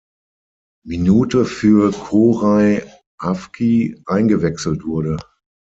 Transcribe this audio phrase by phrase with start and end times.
[0.83, 2.81] Minute für Koray
[3.19, 5.17] Avcı eingewechselt wurde.